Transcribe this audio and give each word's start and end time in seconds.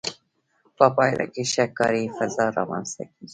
په 0.77 0.85
پایله 0.95 1.25
کې 1.33 1.43
ښه 1.51 1.65
کاري 1.77 2.03
فضا 2.17 2.45
رامنځته 2.57 3.03
کیږي. 3.11 3.29